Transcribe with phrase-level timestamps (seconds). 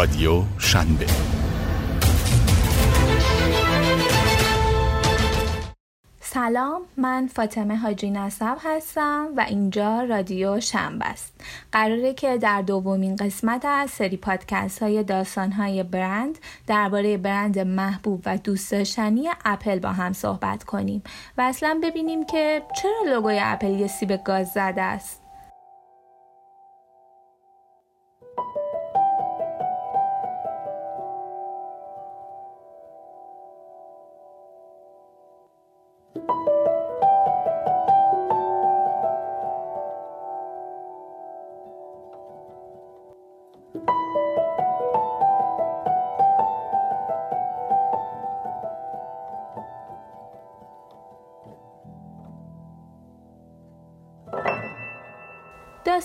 [0.00, 1.06] رادیو شنبه.
[6.20, 11.32] سلام من فاطمه حاجی نصب هستم و اینجا رادیو شنبه است.
[11.72, 18.22] قراره که در دومین قسمت از سری پادکست های داستان های برند درباره برند محبوب
[18.26, 21.02] و دوست داشتنی اپل با هم صحبت کنیم
[21.38, 25.19] و اصلا ببینیم که چرا لوگوی اپل یه سیب گاز زده است.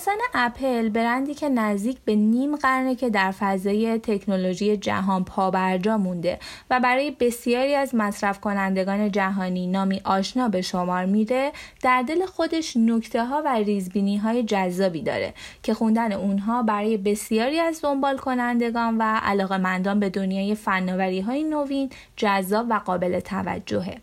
[0.06, 6.38] داستان اپل برندی که نزدیک به نیم قرنه که در فضای تکنولوژی جهان پابرجا مونده
[6.70, 12.76] و برای بسیاری از مصرف کنندگان جهانی نامی آشنا به شمار میره در دل خودش
[12.76, 18.98] نکته ها و ریزبینی های جذابی داره که خوندن اونها برای بسیاری از دنبال کنندگان
[18.98, 23.96] و علاقمندان به دنیای فناوری های نوین جذاب و قابل توجهه.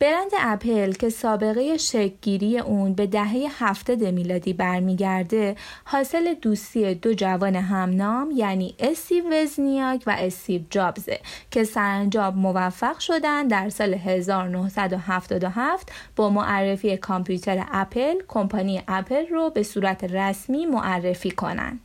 [0.00, 7.56] برند اپل که سابقه شکگیری اون به دهه هفتاد میلادی برمیگرده حاصل دوستی دو جوان
[7.56, 16.30] همنام یعنی استیو وزنیاک و استیو جابزه که سرانجام موفق شدن در سال 1977 با
[16.30, 21.80] معرفی کامپیوتر اپل کمپانی اپل رو به صورت رسمی معرفی کنند.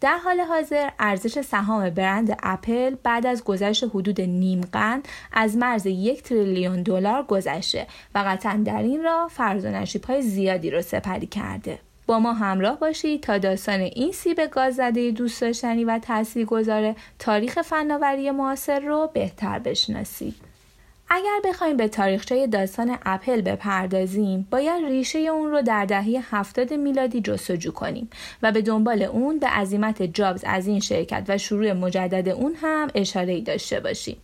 [0.00, 5.02] در حال حاضر ارزش سهام برند اپل بعد از گذشت حدود نیم قرن
[5.32, 10.70] از مرز یک تریلیون دلار گذشته و قطعا در این راه فرض و های زیادی
[10.70, 11.78] رو سپری کرده.
[12.06, 17.62] با ما همراه باشید تا داستان این سیب گاز زده دوست داشتنی و تاثیرگذار تاریخ
[17.62, 20.34] فناوری معاصر رو بهتر بشناسید.
[21.08, 27.20] اگر بخوایم به تاریخچه داستان اپل بپردازیم باید ریشه اون رو در دهه هفتاد میلادی
[27.20, 28.10] جستجو کنیم
[28.42, 32.88] و به دنبال اون به عظیمت جابز از این شرکت و شروع مجدد اون هم
[32.94, 34.16] اشاره ای داشته باشیم.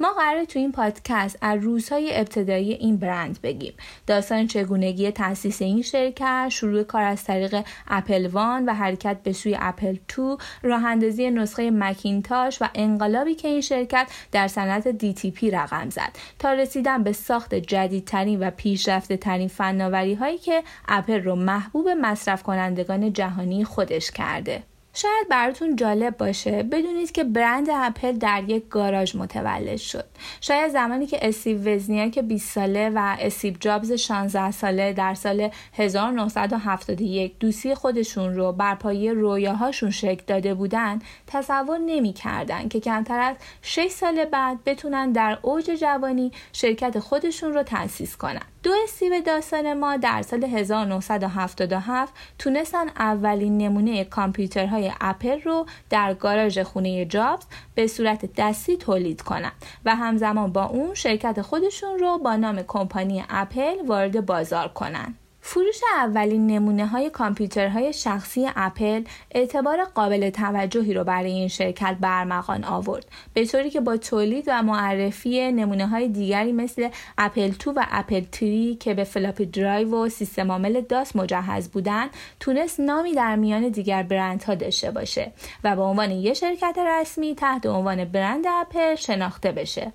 [0.00, 3.74] ما قراره تو این پادکست از روزهای ابتدایی این برند بگیم
[4.06, 9.56] داستان چگونگی تاسیس این شرکت شروع کار از طریق اپل One و حرکت به سوی
[9.60, 14.88] اپل 2 راه اندازی نسخه مکینتاش و انقلابی که این شرکت در صنعت
[15.30, 21.22] PC رقم زد تا رسیدن به ساخت جدیدترین و پیشرفته ترین فناوری هایی که اپل
[21.22, 24.69] رو محبوب مصرف کنندگان جهانی خودش کرده.
[24.94, 26.62] شاید براتون جالب باشه.
[26.62, 30.04] بدونید که برند اپل در یک گاراژ متولد شد.
[30.40, 37.38] شاید زمانی که استیو وزنیاک 20 ساله و استیو جابز 16 ساله در سال 1971
[37.40, 43.88] دوستی خودشون رو بر پایه رویاهاشون شکل داده بودن تصور نمی‌کردن که کمتر از 6
[43.88, 48.49] سال بعد بتونن در اوج جوانی شرکت خودشون رو تأسیس کنن.
[48.62, 56.58] دو استیو داستان ما در سال 1977 تونستن اولین نمونه کامپیوترهای اپل رو در گاراژ
[56.58, 57.44] خونه جابز
[57.74, 59.52] به صورت دستی تولید کنند
[59.84, 65.19] و همزمان با اون شرکت خودشون رو با نام کمپانی اپل وارد بازار کنند.
[65.40, 72.21] فروش اولین نمونه های کامپیوترهای شخصی اپل اعتبار قابل توجهی رو برای این شرکت به
[72.21, 73.06] ارمغان آورد.
[73.34, 78.22] به طوری که با تولید و معرفی نمونه های دیگری مثل اپل 2 و اپل
[78.32, 82.06] 3 که به floppy drive و سیستم عامل DOS مجهز بودن
[82.40, 85.32] تونست نامی در میان دیگر برندها داشته باشه
[85.64, 89.92] و به عنوان یک شرکت رسمی تحت عنوان برند اپل شناخته بشه.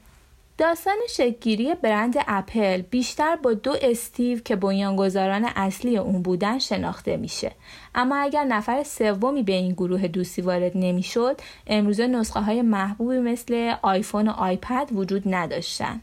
[0.57, 7.51] داستان شکل‌گیری برند اپل بیشتر با دو استیو که بنیانگذاران اصلی اون بودن شناخته میشه.
[7.95, 13.73] اما اگر نفر سومی به این گروه دوستی وارد نمی‌شد امروزه نسخه های محبوبی مثل
[13.81, 16.01] آیفون و آیپد وجود نداشتن.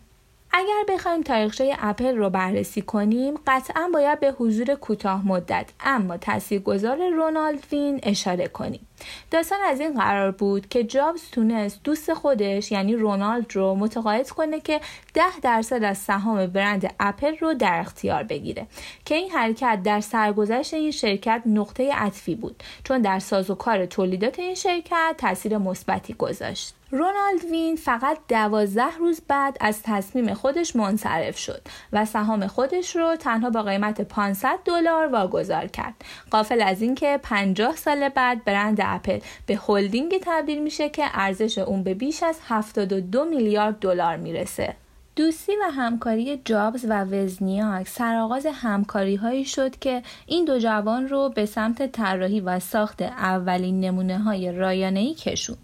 [0.54, 7.10] اگر بخوایم تاریخچه اپل رو بررسی کنیم قطعا باید به حضور کوتاه مدت اما تاثیرگذار
[7.10, 8.86] رونالد وین اشاره کنیم.
[9.30, 14.60] داستان از این قرار بود که جابز تونست دوست خودش یعنی رونالد رو متقاعد کنه
[14.60, 14.80] که
[15.14, 18.66] ده درصد از سهام برند اپل رو در اختیار بگیره
[19.04, 24.54] که این حرکت در سرگذشت این شرکت نقطه عطفی بود چون در سازوکار تولیدات این
[24.54, 26.74] شرکت تاثیر مثبتی گذاشت.
[26.94, 31.62] رونالد وین فقط دوازده روز بعد از تصمیم خودش منصرف شد
[31.92, 35.94] و سهام خودش رو تنها با قیمت 500 دلار واگذار کرد.
[36.30, 41.82] قافل از اینکه 50 سال بعد برند اپل به هلدینگ تبدیل میشه که ارزش اون
[41.82, 44.76] به بیش از 72 میلیارد دلار می‌رسه.
[45.16, 51.28] دوستی و همکاری جابز و وزنیاک سرآغاز همکاری هایی شد که این دو جوان رو
[51.28, 55.58] به سمت طراحی و ساخت اولین نمونه های رایانه کشوند.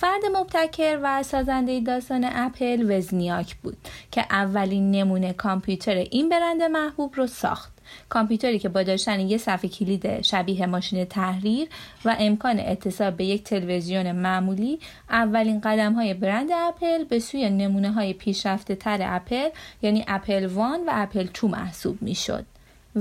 [0.00, 3.76] فرد مبتکر و سازنده داستان اپل وزنیاک بود
[4.10, 7.72] که اولین نمونه کامپیوتر این برند محبوب رو ساخت.
[8.08, 11.68] کامپیوتری که با داشتن یه صفحه کلید شبیه ماشین تحریر
[12.04, 14.78] و امکان اتصال به یک تلویزیون معمولی
[15.10, 19.48] اولین قدم های برند اپل به سوی نمونه های پیشرفته تر اپل
[19.82, 22.44] یعنی اپل وان و اپل تو محسوب می شد.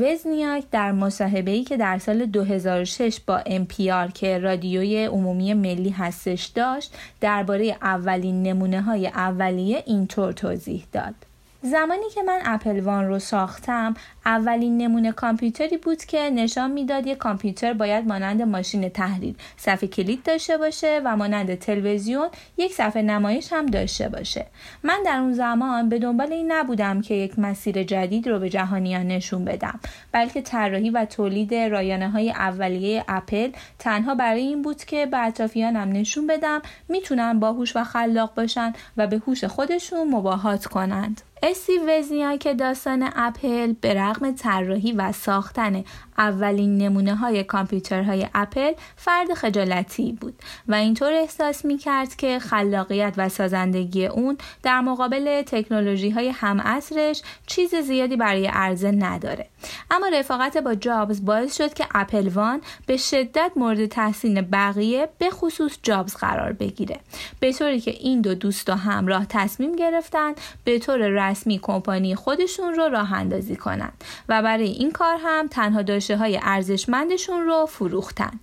[0.02, 6.94] وزنیاک در مصاحبه‌ای که در سال 2006 با امپیار که رادیوی عمومی ملی هستش داشت
[7.22, 11.27] درباره اولین نمونه های اولیه اینطور توضیح داد.
[11.62, 13.94] زمانی که من اپل وان رو ساختم
[14.26, 20.24] اولین نمونه کامپیوتری بود که نشان می‌داد یک کامپیوتر باید مانند ماشین تحریر صفحه کلید
[20.24, 22.28] داشته باشه و مانند تلویزیون
[22.58, 24.46] یک صفحه نمایش هم داشته باشه.
[24.84, 29.08] من در اون زمان به دنبال این نبودم که یک مسیر جدید رو به جهانیان
[29.08, 29.80] نشون بدم
[30.12, 35.92] بلکه طراحی و تولید رایانه های اولیه اپل تنها برای این بود که به اطرافیانم
[35.92, 41.22] نشون بدم می‌تونن باهوش و خلاق باشن و به هوش خودشون مباهات کنند.
[41.44, 45.84] استیو که داستان اپل به رغم طراحی و ساختن
[46.18, 50.34] اولین نمونه های کامپیوترهای اپل فرد خجالتی بود
[50.68, 56.60] و اینطور احساس می کرد که خلاقیت و سازندگی اون در مقابل تکنولوژی های هم
[56.60, 59.48] اصرش چیز زیادی برای عرضه نداره.
[59.92, 65.30] اما رفاقت با جابز باعث شد که اپل وان به شدت مورد تحسین بقیه به
[65.30, 67.00] خصوص جابز قرار بگیره.
[67.40, 70.34] به طوری که این دو دوست و همراه تصمیم گرفتن
[70.64, 75.82] به طور رسمی کمپانی خودشون رو راه اندازی کنند و برای این کار هم تنها
[76.08, 78.40] داشته های ارزشمندشون رو فروختن.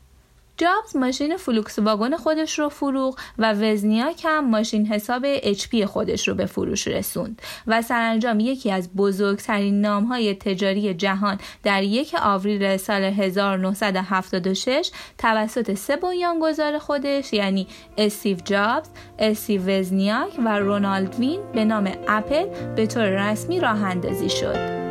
[0.56, 6.34] جابز ماشین فولکس واگن خودش رو فروخت و وزنیاک هم ماشین حساب HP خودش رو
[6.34, 13.02] به فروش رسوند و سرانجام یکی از بزرگترین نامهای تجاری جهان در یک آوریل سال
[13.02, 17.66] 1976 توسط سه بنیانگذار خودش یعنی
[17.99, 18.88] استیو جابز،
[19.19, 24.84] استیو وزنیاک و رونالد وین به نام اپل به طور رسمی راه اندازی شد.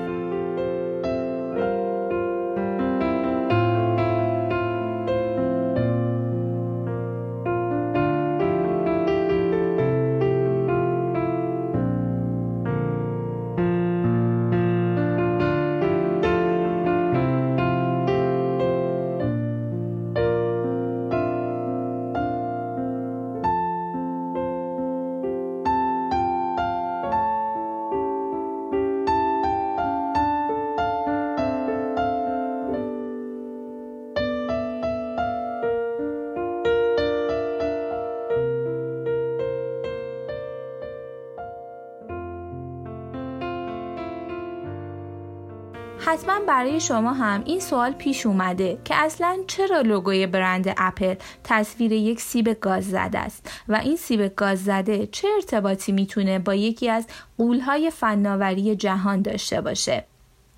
[46.14, 51.92] حتما برای شما هم این سوال پیش اومده که اصلا چرا لوگوی برند اپل تصویر
[51.92, 56.90] یک سیب گاز زده است و این سیب گاز زده چه ارتباطی می‌تونه با یکی
[56.90, 57.08] از
[57.38, 60.06] قولهای فناوری جهان داشته باشه؟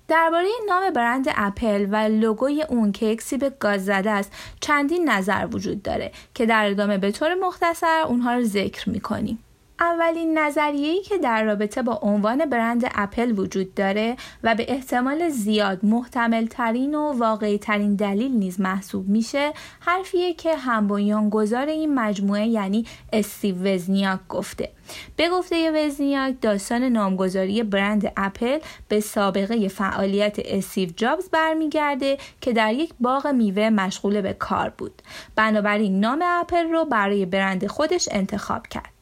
[0.08, 5.48] درباره نام برند اپل و لوگوی اون که یک سیب گاز زده است چندین نظر
[5.52, 9.38] وجود داره که در ادامه به طور مختصر اونها رو ذکر می‌کنیم.
[9.80, 15.84] اولین نظریه‌ای که در رابطه با عنوان برند اپل وجود داره و به احتمال زیاد
[15.84, 22.46] محتمل ترین و واقعی ترین دلیل نیز محسوب میشه حرفیه که هم گذار این مجموعه
[22.46, 24.70] یعنی استیو وزنیاک گفته.
[25.16, 32.72] به گفته وزنیاک داستان نامگذاری برند اپل به سابقه فعالیت استیو جابز برمیگرده که در
[32.72, 35.02] یک باغ میوه مشغول به کار بود.
[35.36, 38.95] بنابراین نام اپل رو برای برند خودش انتخاب کرد.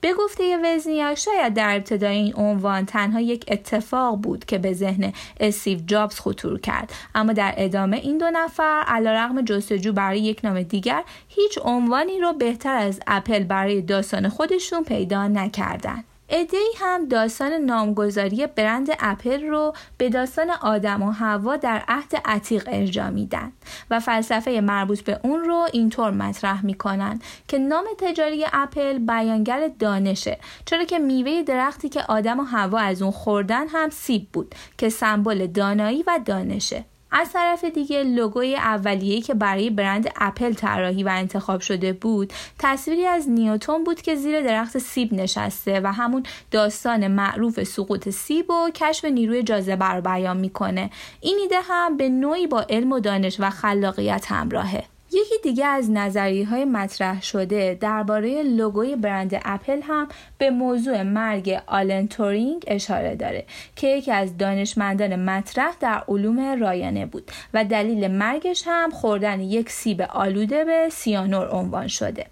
[0.00, 5.12] به گفته وزنیا شاید در ابتدای این عنوان تنها یک اتفاق بود که به ذهن
[5.40, 6.92] استیو جابز خطور کرد.
[7.14, 12.32] اما در ادامه این دو نفر علیرغم جستجو برای یک نام دیگر هیچ عنوانی رو
[12.32, 16.46] بهتر از اپل برای داستان خودشون پیدا نکردند ای
[16.78, 23.10] هم داستان نامگذاری برند اپل رو به داستان آدم و هوا در عهد عتیق ارجا
[23.10, 23.52] میدن
[23.90, 30.38] و فلسفه مربوط به اون رو اینطور مطرح می‌کنن که نام تجاری اپل بیانگر دانشه
[30.64, 34.88] چرا که میوه درختی که آدم و هوا از اون خوردن هم سیب بود که
[34.88, 36.84] سمبل دانایی و دانشه.
[37.12, 43.06] از طرف دیگه لوگوی اولیه‌ای که برای برند اپل طراحی و انتخاب شده بود تصویری
[43.06, 48.70] از نیوتون بود که زیر درخت سیب نشسته و همون داستان معروف سقوط سیب و
[48.74, 50.90] کشف نیروی جاذبه رو بیان می‌کنه.
[51.20, 54.84] این ایده هم به نوعی با علم و دانش و خلاقیت همراهه.
[55.12, 61.62] یکی دیگه از نظریه های مطرح شده درباره لوگوی برند اپل هم به موضوع مرگ
[61.66, 63.44] آلن تورینگ اشاره داره
[63.76, 69.70] که یکی از دانشمندان مطرح در علوم رایانه بود و دلیل مرگش هم خوردن یک
[69.70, 72.26] سیب آلوده به سیانور عنوان شده.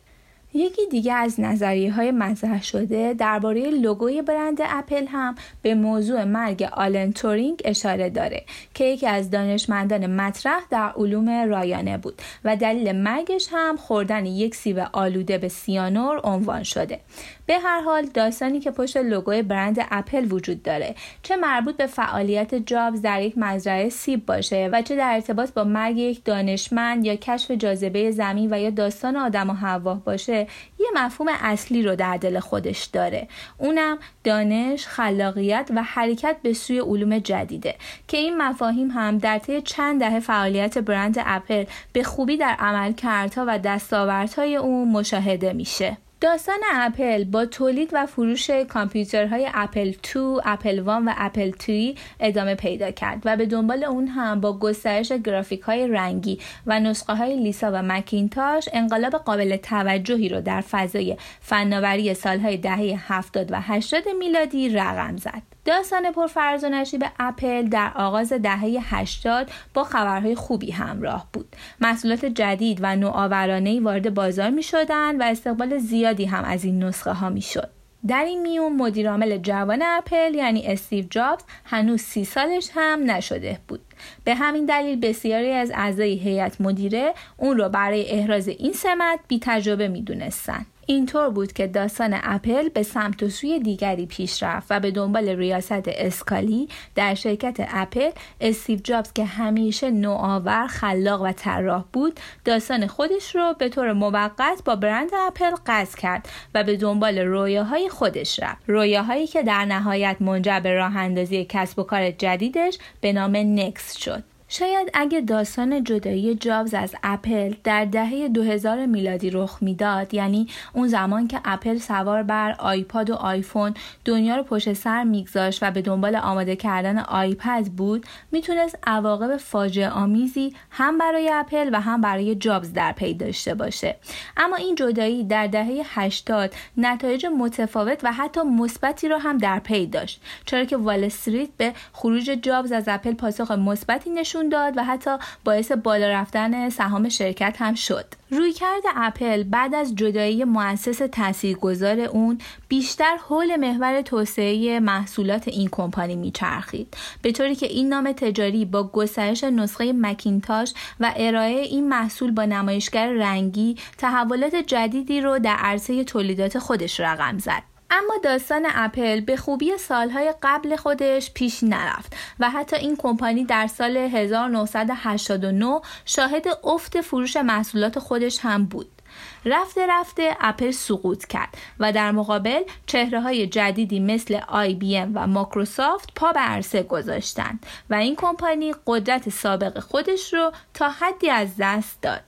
[0.55, 6.63] یکی دیگه از نظریه های مطرح شده درباره لوگوی برند اپل هم به موضوع مرگ
[6.73, 12.93] آلن تورینگ اشاره داره که یکی از دانشمندان مطرح در علوم رایانه بود و دلیل
[12.93, 17.01] مرگش هم خوردن یک سیب آلوده به سیانور عنوان شده.
[17.49, 22.55] به هر حال داستانی که پشت لوگوی برند اپل وجود داره چه مربوط به فعالیت
[22.55, 27.17] جابز در یک مزرعه سیب باشه و چه در ارتباط با مرگ یک دانشمند یا
[27.17, 30.47] کشف جاذبه زمین و یا داستان آدم و هوا باشه
[30.79, 33.29] یه مفهوم اصلی رو در دل خودش داره
[33.59, 37.75] اونم دانش، خلاقیت و حرکت به سوی علوم جدیده
[38.09, 43.45] که این مفاهیم هم در طی چند دهه فعالیت برند اپل به خوبی در عملکردها
[43.49, 45.97] و دستاوردهای اون مشاهده میشه.
[46.21, 49.97] داستان اپل با تولید و فروش کامپیوترهای اپل 2،
[50.45, 55.13] اپل 1 و اپل 3 ادامه پیدا کرد و به دنبال اون هم با گسترش
[55.13, 61.17] گرافیک های رنگی و نسخه های لیسا و مکینتاش انقلاب قابل توجهی رو در فضای
[61.41, 65.58] فناوری سالهای دهه 70 و 80 میلادی رقم زد.
[65.69, 71.57] داستان پرفراز و نشیب اپل در آغاز دهه 80 با خبرهای خوبی همراه بود.
[71.81, 77.13] محصولات جدید و نوآورانه‌ای وارد بازار می شدن و استقبال زیادی هم از این نسخه
[77.13, 77.71] ها می شد.
[78.07, 83.81] در این میون مدیرعامل جوان اپل یعنی استیو جابز هنوز سی سالش هم نشده بود
[84.25, 89.39] به همین دلیل بسیاری از اعضای هیئت مدیره اون رو برای احراز این سمت بی
[89.43, 90.67] تجربه می دونستن.
[90.91, 95.29] اینطور بود که داستان اپل به سمت و سوی دیگری پیش رفت و به دنبال
[95.29, 102.87] ریاست اسکالی در شرکت اپل استیو جابز که همیشه نوآور خلاق و طراح بود داستان
[102.87, 108.41] خودش رو به طور موقت با برند اپل قطع کرد و به دنبال رویاهای خودش
[108.43, 108.63] رفت.
[108.67, 113.97] رویاهایی که در نهایت منجر به راه اندازی کسب و کار جدیدش به نام نکست
[113.97, 114.38] شد.
[114.51, 120.89] شاید اگه داستان جدایی جابز از اپل در دهه 2000 میلادی رخ می‌داد یعنی اون
[120.89, 123.75] زمان که اپل سوار بر آیپاد و آیفون
[124.05, 129.89] دنیا رو پشت سر میگذاشت و به دنبال آماده کردن آیپد بود می‌تونست عواقب فاجعه
[129.89, 133.97] آمیزی هم برای اپل و هم برای جابز در پی داشته باشه.
[134.37, 139.87] اما این جدایی در دهه 80 نتایج متفاوت و حتی مثبتی رو هم در پی
[139.87, 144.85] داشت چرا که وال استریت به خروج جابز از اپل پاسخ مثبتی نشون داد و
[144.85, 145.11] حتی
[145.45, 148.05] باعث بالا رفتن سهام شرکت هم شد.
[148.31, 156.17] رویکرد اپل بعد از جدایی مؤسس تاثیرگذار اون بیشتر حول محور توسعه محصولات این کمپانی
[156.17, 162.31] میچرخید به طوری که این نام تجاری با گسترش نسخه مکینتاش و ارائه این محصول
[162.31, 169.21] با نمایشگر رنگی تحولات جدیدی رو در عرصه تولیدات خودش رقم زد اما داستان اپل
[169.21, 176.47] به خوبی سالهای قبل خودش پیش نرفت و حتی این کمپانی در سال 1989 شاهد
[176.65, 178.99] افت فروش محصولات خودش هم بود.
[179.45, 185.13] رفته رفته اپل سقوط کرد و در مقابل چهره های جدیدی مثل آی بی ام
[185.15, 191.31] و ماکروسافت پا به عرصه گذاشتند و این کمپانی قدرت سابق خودش رو تا حدی
[191.31, 192.28] از دست داد.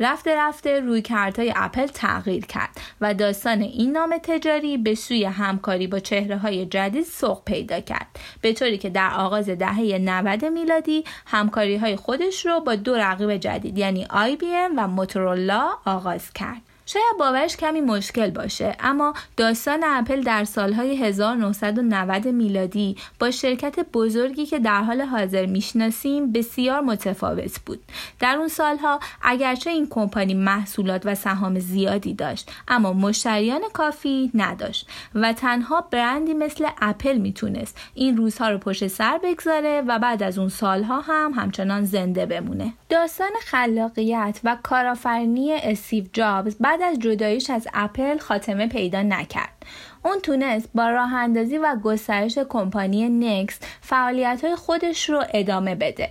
[0.00, 2.70] رفته رفته روی کارتای اپل تغییر کرد
[3.00, 8.06] و داستان این نام تجاری به سوی همکاری با چهره های جدید سوق پیدا کرد.
[8.40, 13.36] به طوری که در آغاز دهه 90 میلادی همکاری های خودش رو با دو رقیب
[13.36, 16.75] جدید یعنی آی بی ام و موتورولا آغاز کرد.
[16.86, 24.46] شاید باورش کمی مشکل باشه اما داستان اپل در سالهای 1990 میلادی با شرکت بزرگی
[24.46, 27.80] که در حال حاضر می‌شناسیم بسیار متفاوت بود.
[28.20, 34.88] در اون سالها اگرچه این کمپانی محصولات و سهام زیادی داشت اما مشتریان کافی نداشت
[35.14, 40.38] و تنها برندی مثل اپل می‌تونست این روزها رو پشت سر بگذاره و بعد از
[40.38, 42.72] اون سالها هم همچنان زنده بمونه.
[42.88, 49.66] داستان خلاقیت و کارآفرینی استیو جابز بعد از جداییش از اپل خاتمه پیدا نکرد.
[50.04, 56.10] اون تونست با راه اندازی و گسترش کمپانی نکس فعالیت های خودش رو ادامه بده.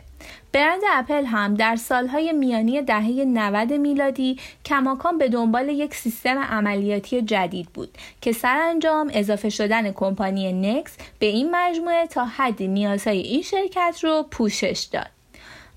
[0.54, 7.22] برند اپل هم در سالهای میانی دهه 90 میلادی کماکان به دنبال یک سیستم عملیاتی
[7.22, 13.42] جدید بود که سرانجام اضافه شدن کمپانی نکس به این مجموعه تا حدی نیازهای این
[13.42, 15.15] شرکت رو پوشش داد.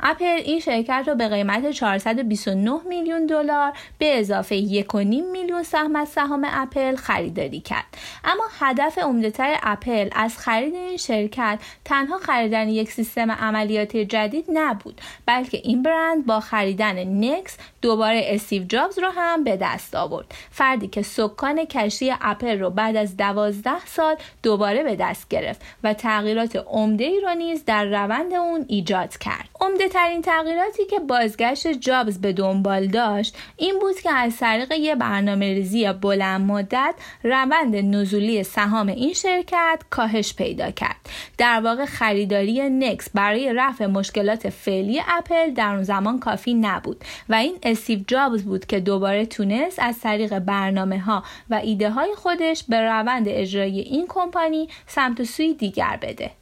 [0.00, 4.94] اپل این شرکت رو به قیمت 429 میلیون دلار به اضافه 1.5
[5.32, 7.84] میلیون سهم از سهام اپل خریداری کرد.
[8.24, 15.00] اما هدف عمدهتر اپل از خرید این شرکت تنها خریدن یک سیستم عملیاتی جدید نبود
[15.26, 20.34] بلکه این برند با خریدن نکس دوباره استیو جابز رو هم به دست آورد.
[20.50, 25.94] فردی که سکان کشتی اپل رو بعد از دوازده سال دوباره به دست گرفت و
[25.94, 29.47] تغییرات عمده ای رو نیز در روند اون ایجاد کرد.
[29.68, 34.94] عمده ترین تغییراتی که بازگشت جابز به دنبال داشت این بود که از طریق یه
[34.94, 40.96] برنامه ریزی بلند مدت روند نزولی سهام این شرکت کاهش پیدا کرد.
[41.38, 47.34] در واقع خریداری نکس برای رفع مشکلات فعلی اپل در اون زمان کافی نبود و
[47.34, 52.64] این استیو جابز بود که دوباره تونست از طریق برنامه ها و ایده های خودش
[52.68, 56.37] به روند اجرایی این کمپانی سمت سوی دیگر بده.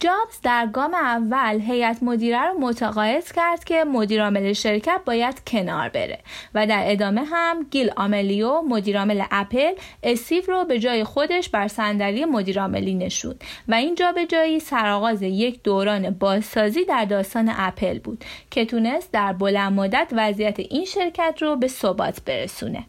[0.00, 6.18] جابز در گام اول هیئت مدیره رو متقاعد کرد که مدیرعامل شرکت باید کنار بره
[6.54, 12.24] و در ادامه هم گیل آملیو مدیرعامل اپل استیو رو به جای خودش بر صندلی
[12.24, 19.12] مدیرعاملی نشوند و این جابجایی سرآغاز یک دوران بازسازی در داستان اپل بود که تونست
[19.12, 22.84] در بلند مدت وضعیت این شرکت رو به ثبات برسونه.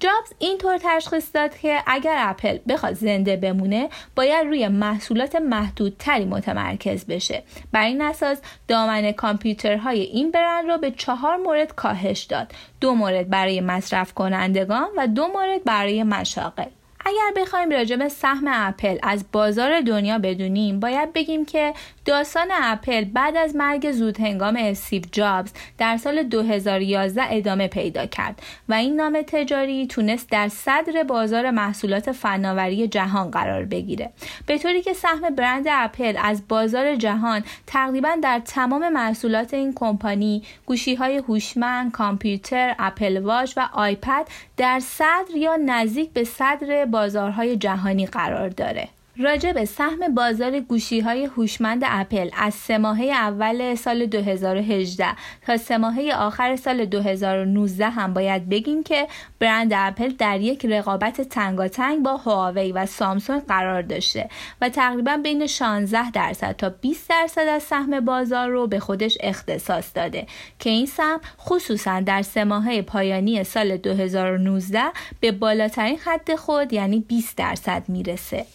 [0.00, 7.06] جابز اینطور تشخیص داد که اگر اپل بخواد زنده بمونه باید روی محصولات محدودتری متمرکز
[7.06, 7.42] بشه.
[7.72, 12.52] بر این اساس دامن کامپیوترهای این برند رو به چهار مورد کاهش داد.
[12.80, 16.68] دو مورد برای مصرف کنندگان و دو مورد برای مشاغل.
[17.04, 23.04] اگر بخوایم راجع به سهم اپل از بازار دنیا بدونیم باید بگیم که داستان اپل
[23.04, 28.96] بعد از مرگ زود هنگام استیو جابز در سال 2011 ادامه پیدا کرد و این
[28.96, 34.10] نام تجاری تونست در صدر بازار محصولات فناوری جهان قرار بگیره.
[34.46, 40.42] به طوری که سهم برند اپل از بازار جهان تقریبا در تمام محصولات این کمپانی
[40.66, 47.56] گوشی های هوشمند کامپیوتر اپل واچ و آیپد در صدر یا نزدیک به صدر بازارهای
[47.56, 48.88] جهانی قرار داره.
[49.22, 55.06] راجع به سهم بازار گوشی های هوشمند اپل از سه ماهه اول سال 2018
[55.46, 59.08] تا سه ماهه آخر سال 2019 هم باید بگیم که
[59.38, 64.28] برند اپل در یک رقابت تنگاتنگ با هواوی و سامسونگ قرار داشته
[64.60, 69.90] و تقریبا بین 16 درصد تا 20 درصد از سهم بازار رو به خودش اختصاص
[69.94, 70.26] داده
[70.58, 74.82] که این سهم خصوصا در سه ماهه پایانی سال 2019
[75.20, 78.46] به بالاترین حد خود یعنی 20 درصد می‌رسه.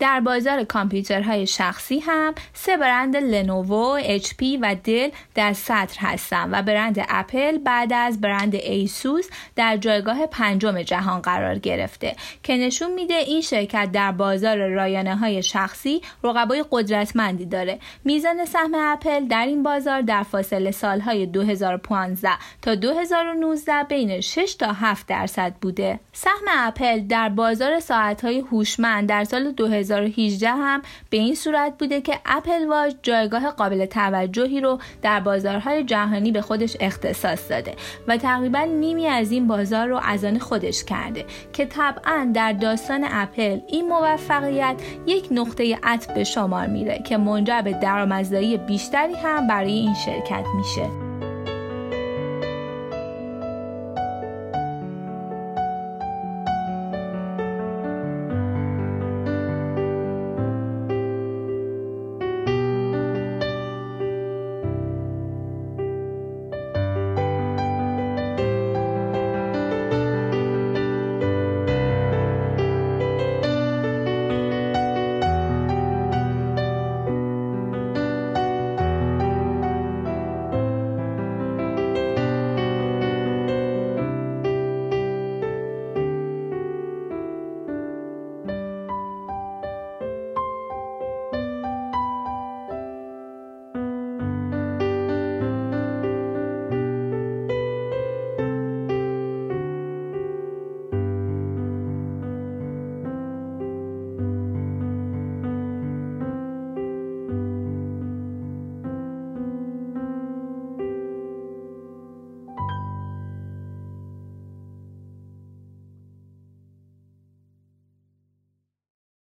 [0.00, 6.62] در بازار کامپیوترهای شخصی هم سه برند لنوو، HP و دل در سطر هستند و
[6.62, 13.14] برند اپل بعد از برند ایسوس در جایگاه پنجم جهان قرار گرفته که نشون میده
[13.14, 17.78] این شرکت در بازار رایانه های شخصی رقبای قدرتمندی داره.
[18.04, 22.30] میزان سهم اپل در این بازار در فاصله سالهای 2015
[22.62, 26.00] تا 2019 بین 6 تا 7 درصد بوده.
[26.12, 32.00] سهم اپل در بازار ساعتهای هوشمند در سال 2000 2018 هم به این صورت بوده
[32.00, 37.74] که اپل واچ جایگاه قابل توجهی رو در بازارهای جهانی به خودش اختصاص داده
[38.08, 43.06] و تقریبا نیمی از این بازار رو از آن خودش کرده که طبعا در داستان
[43.10, 44.76] اپل این موفقیت
[45.06, 50.44] یک نقطه عطف به شمار میره که منجر به درآمدزایی بیشتری هم برای این شرکت
[50.56, 51.09] میشه.